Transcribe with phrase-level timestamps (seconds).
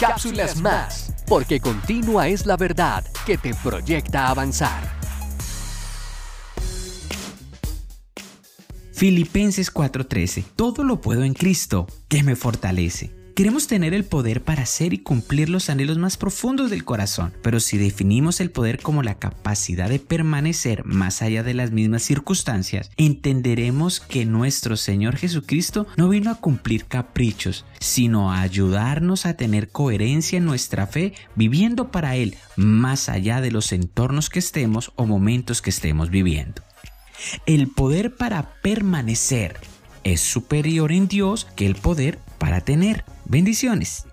[0.00, 4.98] Cápsulas Más, porque continua es la verdad que te proyecta avanzar.
[8.94, 13.19] Filipenses 4:13 Todo lo puedo en Cristo, que me fortalece.
[13.34, 17.60] Queremos tener el poder para hacer y cumplir los anhelos más profundos del corazón, pero
[17.60, 22.90] si definimos el poder como la capacidad de permanecer más allá de las mismas circunstancias,
[22.96, 29.70] entenderemos que nuestro Señor Jesucristo no vino a cumplir caprichos, sino a ayudarnos a tener
[29.70, 35.06] coherencia en nuestra fe viviendo para Él más allá de los entornos que estemos o
[35.06, 36.62] momentos que estemos viviendo.
[37.46, 39.56] El poder para permanecer
[40.04, 43.04] es superior en Dios que el poder para tener.
[43.26, 44.06] Bendiciones.